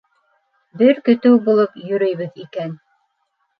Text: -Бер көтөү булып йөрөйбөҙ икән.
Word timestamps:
-Бер 0.81 1.01
көтөү 1.09 1.37
булып 1.51 1.77
йөрөйбөҙ 1.91 2.43
икән. 2.47 2.77